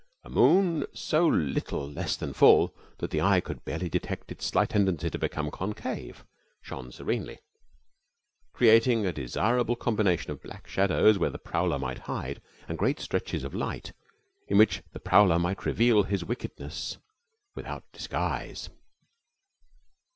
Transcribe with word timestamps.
A 0.23 0.31
moon 0.31 0.85
so 0.95 1.27
little 1.27 1.87
less 1.87 2.15
than 2.15 2.33
full 2.33 2.75
that 2.97 3.11
the 3.11 3.21
eye 3.21 3.39
could 3.39 3.63
barely 3.63 3.87
detect 3.87 4.31
its 4.31 4.47
slight 4.47 4.69
tendency 4.69 5.11
to 5.11 5.19
become 5.19 5.51
concave, 5.51 6.25
shone 6.63 6.91
serenely, 6.91 7.37
creating 8.51 9.05
a 9.05 9.13
desirable 9.13 9.75
combination 9.75 10.31
of 10.31 10.41
black 10.41 10.65
shadows 10.67 11.19
where 11.19 11.29
the 11.29 11.37
prowler 11.37 11.77
might 11.77 11.99
hide 12.09 12.41
and 12.67 12.79
great 12.79 12.99
stretches 12.99 13.43
of 13.43 13.53
light 13.53 13.91
in 14.47 14.57
which 14.57 14.81
the 14.91 14.99
prowler 14.99 15.37
might 15.37 15.67
reveal 15.67 16.01
his 16.01 16.25
wickedness 16.25 16.97
without 17.55 17.83
disguise. 17.93 18.71